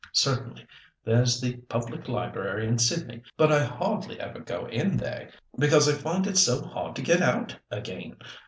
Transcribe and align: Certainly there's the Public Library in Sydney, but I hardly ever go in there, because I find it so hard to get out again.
Certainly 0.13 0.65
there's 1.03 1.39
the 1.39 1.57
Public 1.69 2.07
Library 2.07 2.65
in 2.67 2.79
Sydney, 2.79 3.21
but 3.37 3.51
I 3.51 3.63
hardly 3.63 4.19
ever 4.19 4.39
go 4.39 4.65
in 4.65 4.97
there, 4.97 5.29
because 5.59 5.87
I 5.87 5.91
find 5.93 6.25
it 6.25 6.37
so 6.39 6.59
hard 6.63 6.95
to 6.95 7.03
get 7.03 7.21
out 7.21 7.55
again. 7.69 8.15